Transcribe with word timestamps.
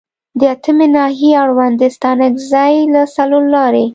د 0.39 0.41
اتمې 0.55 0.87
ناحیې 0.95 1.31
اړوند 1.43 1.75
د 1.81 1.83
ستانکزي 1.95 2.73
له 2.93 3.01
څلورلارې 3.15 3.85